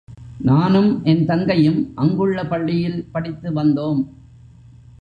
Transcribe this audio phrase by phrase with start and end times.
[0.39, 4.01] நானும் என் தங்கையும் அங்குள்ள பள்ளியில் படித்து வந்தோம்.